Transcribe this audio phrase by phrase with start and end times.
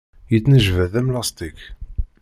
[0.31, 1.57] Yettnejbad am lastik.